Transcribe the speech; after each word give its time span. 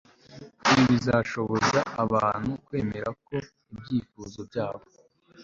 Ibi 0.69 0.83
bizashoboza 0.91 1.79
abantu 2.03 2.51
kwemera 2.65 3.07
ko 3.25 3.31
ibyifuzo 3.73 4.39
byabo 4.49 4.83